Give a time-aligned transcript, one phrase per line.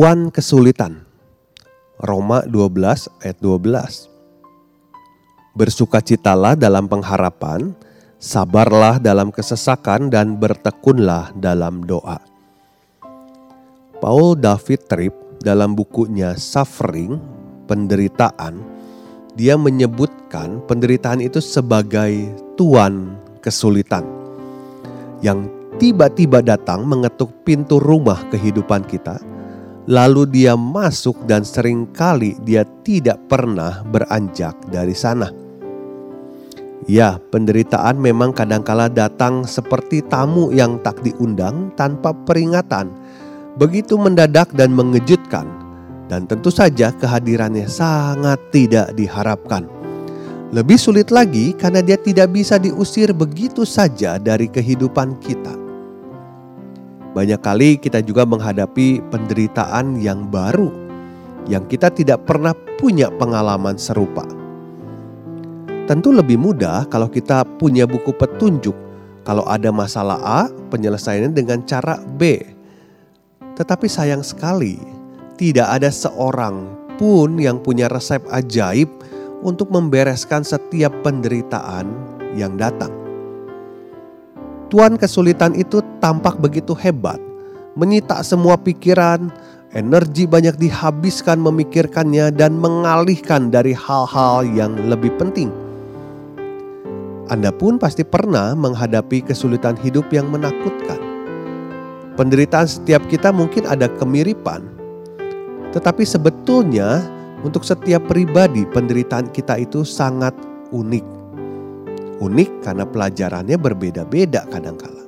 [0.00, 1.04] Tuan kesulitan.
[2.00, 4.08] Roma 12 ayat 12.
[5.52, 7.76] Bersukacitalah dalam pengharapan,
[8.16, 12.16] sabarlah dalam kesesakan dan bertekunlah dalam doa.
[14.00, 17.20] Paul David Tripp dalam bukunya Suffering,
[17.68, 18.56] penderitaan,
[19.36, 24.08] dia menyebutkan penderitaan itu sebagai tuan kesulitan
[25.20, 25.44] yang
[25.76, 29.20] tiba-tiba datang mengetuk pintu rumah kehidupan kita
[29.88, 35.30] lalu dia masuk dan sering kali dia tidak pernah beranjak dari sana.
[36.88, 42.88] Ya, penderitaan memang kadangkala datang seperti tamu yang tak diundang tanpa peringatan.
[43.60, 45.46] Begitu mendadak dan mengejutkan.
[46.10, 49.68] Dan tentu saja kehadirannya sangat tidak diharapkan.
[50.50, 55.39] Lebih sulit lagi karena dia tidak bisa diusir begitu saja dari kehidupan kita.
[57.10, 60.90] Banyak kali kita juga menghadapi penderitaan yang baru
[61.48, 64.26] yang kita tidak pernah punya pengalaman serupa.
[65.90, 68.76] Tentu lebih mudah kalau kita punya buku petunjuk.
[69.26, 72.40] Kalau ada masalah A, penyelesaiannya dengan cara B.
[73.58, 74.80] Tetapi sayang sekali,
[75.34, 78.88] tidak ada seorang pun yang punya resep ajaib
[79.42, 81.90] untuk membereskan setiap penderitaan
[82.38, 82.99] yang datang.
[84.70, 87.18] Tuan kesulitan itu tampak begitu hebat,
[87.74, 89.26] menyita semua pikiran,
[89.74, 95.50] energi banyak dihabiskan memikirkannya dan mengalihkan dari hal-hal yang lebih penting.
[97.26, 101.02] Anda pun pasti pernah menghadapi kesulitan hidup yang menakutkan.
[102.14, 104.70] Penderitaan setiap kita mungkin ada kemiripan,
[105.74, 107.02] tetapi sebetulnya
[107.42, 110.30] untuk setiap pribadi penderitaan kita itu sangat
[110.70, 111.19] unik
[112.20, 115.00] unik karena pelajarannya berbeda-beda kadangkala.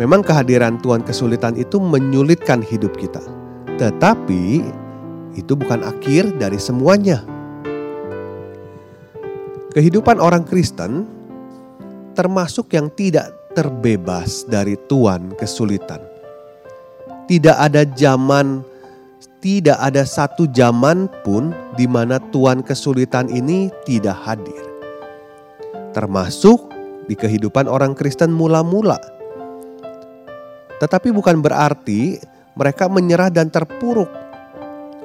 [0.00, 3.20] Memang kehadiran Tuhan kesulitan itu menyulitkan hidup kita.
[3.76, 4.64] Tetapi
[5.36, 7.20] itu bukan akhir dari semuanya.
[9.76, 11.04] Kehidupan orang Kristen
[12.16, 16.00] termasuk yang tidak terbebas dari Tuhan kesulitan.
[17.28, 18.64] Tidak ada zaman,
[19.40, 24.71] tidak ada satu zaman pun di mana Tuhan kesulitan ini tidak hadir
[25.92, 26.72] termasuk
[27.06, 28.98] di kehidupan orang Kristen mula-mula.
[30.80, 32.18] Tetapi bukan berarti
[32.58, 34.10] mereka menyerah dan terpuruk.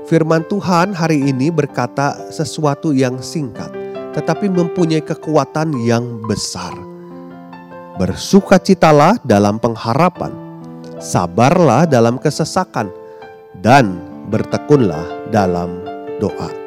[0.08, 3.70] Firman Tuhan hari ini berkata sesuatu yang singkat,
[4.16, 6.72] tetapi mempunyai kekuatan yang besar.
[8.00, 10.32] Bersukacitalah dalam pengharapan,
[10.98, 12.88] sabarlah dalam kesesakan,
[13.60, 14.00] dan
[14.32, 15.84] bertekunlah dalam
[16.24, 16.67] doa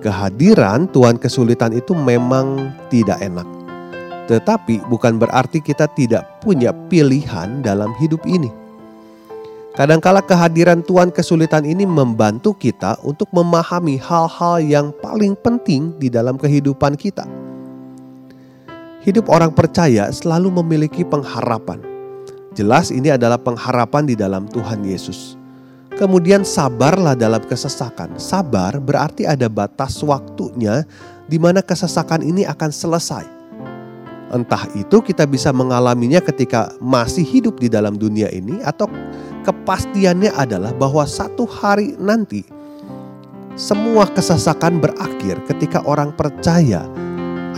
[0.00, 3.46] kehadiran Tuhan kesulitan itu memang tidak enak.
[4.26, 8.48] Tetapi bukan berarti kita tidak punya pilihan dalam hidup ini.
[9.76, 16.34] Kadangkala kehadiran Tuhan kesulitan ini membantu kita untuk memahami hal-hal yang paling penting di dalam
[16.34, 17.22] kehidupan kita.
[19.00, 21.80] Hidup orang percaya selalu memiliki pengharapan.
[22.52, 25.39] Jelas ini adalah pengharapan di dalam Tuhan Yesus.
[26.00, 28.16] Kemudian sabarlah dalam kesesakan.
[28.16, 30.88] Sabar berarti ada batas waktunya
[31.28, 33.28] di mana kesesakan ini akan selesai.
[34.32, 38.88] Entah itu kita bisa mengalaminya ketika masih hidup di dalam dunia ini atau
[39.44, 42.48] kepastiannya adalah bahwa satu hari nanti
[43.52, 46.80] semua kesesakan berakhir ketika orang percaya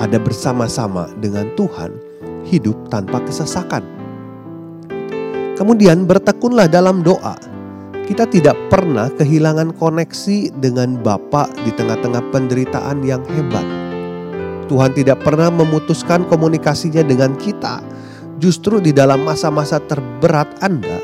[0.03, 1.95] ada bersama-sama dengan Tuhan
[2.43, 3.87] hidup tanpa kesesakan.
[5.55, 7.51] Kemudian bertekunlah dalam doa
[8.06, 13.64] kita tidak pernah kehilangan koneksi dengan Bapa di tengah-tengah penderitaan yang hebat.
[14.66, 17.84] Tuhan tidak pernah memutuskan komunikasinya dengan kita.
[18.43, 20.99] Justru di dalam masa-masa terberat Anda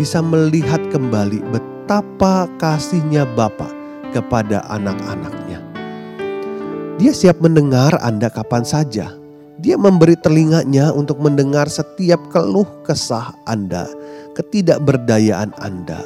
[0.00, 3.68] bisa melihat kembali betapa kasihnya Bapa
[4.16, 5.60] kepada anak-anaknya.
[6.96, 9.12] Dia siap mendengar Anda kapan saja.
[9.58, 13.90] Dia memberi telinganya untuk mendengar setiap keluh kesah Anda,
[14.38, 15.98] ketidakberdayaan Anda,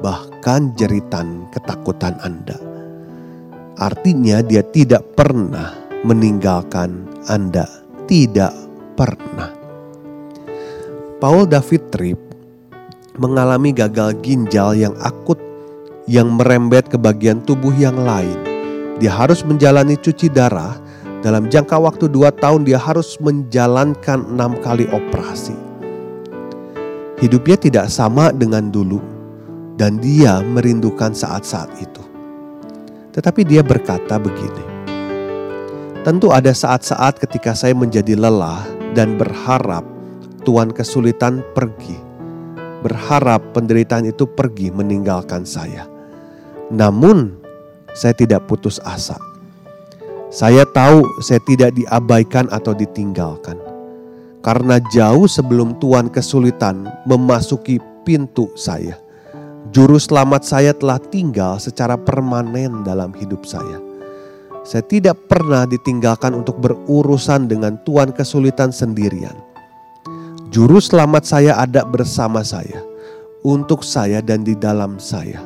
[0.00, 2.56] bahkan jeritan ketakutan Anda.
[3.78, 7.66] Artinya, dia tidak pernah meninggalkan Anda.
[8.08, 8.54] Tidak
[8.98, 9.52] pernah.
[11.18, 12.20] Paul David Tripp
[13.18, 15.38] mengalami gagal ginjal yang akut
[16.06, 18.38] yang merembet ke bagian tubuh yang lain.
[19.02, 20.78] Dia harus menjalani cuci darah.
[21.18, 25.54] Dalam jangka waktu dua tahun dia harus menjalankan enam kali operasi.
[27.18, 29.17] Hidupnya tidak sama dengan dulu
[29.78, 32.02] dan dia merindukan saat-saat itu.
[33.14, 34.66] Tetapi dia berkata begini,
[36.02, 38.66] Tentu ada saat-saat ketika saya menjadi lelah
[38.98, 39.86] dan berharap
[40.42, 41.98] Tuhan kesulitan pergi.
[42.78, 45.84] Berharap penderitaan itu pergi meninggalkan saya.
[46.70, 47.34] Namun
[47.92, 49.18] saya tidak putus asa.
[50.30, 53.58] Saya tahu saya tidak diabaikan atau ditinggalkan.
[54.38, 59.07] Karena jauh sebelum Tuhan kesulitan memasuki pintu saya.
[59.74, 63.88] Juru selamat saya telah tinggal secara permanen dalam hidup saya
[64.68, 69.32] saya tidak pernah ditinggalkan untuk berurusan dengan Tuhan kesulitan sendirian.
[70.52, 72.84] Juru selamat saya ada bersama saya,
[73.40, 75.40] untuk saya dan di dalam saya.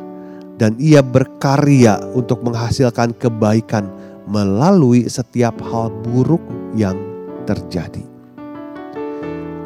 [0.59, 3.87] Dan ia berkarya untuk menghasilkan kebaikan
[4.27, 6.43] melalui setiap hal buruk
[6.75, 6.99] yang
[7.47, 8.03] terjadi.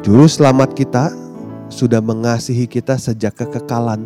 [0.05, 1.09] Juru selamat kita
[1.73, 4.05] sudah mengasihi kita sejak kekekalan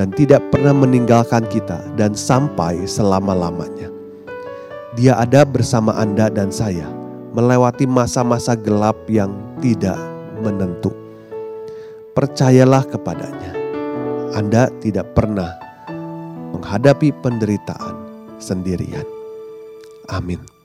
[0.00, 3.92] dan tidak pernah meninggalkan kita dan sampai selama-lamanya.
[4.96, 6.88] Dia ada bersama Anda dan saya
[7.36, 9.28] melewati masa-masa gelap yang
[9.60, 10.00] tidak
[10.40, 10.88] menentu.
[12.16, 13.52] Percayalah kepadanya.
[14.32, 15.52] Anda tidak pernah
[16.56, 18.00] menghadapi penderitaan
[18.40, 19.04] sendirian.
[20.08, 20.59] Amin.